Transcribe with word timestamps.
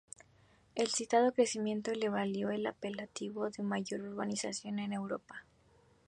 El 0.73 0.87
citado 0.87 1.31
crecimiento 1.31 1.91
le 1.93 2.09
valió 2.09 2.49
el 2.49 2.65
apelativo 2.65 3.51
de 3.51 3.61
mayor 3.61 4.01
urbanización 4.01 4.79
en 4.79 4.93
Europa. 4.93 5.45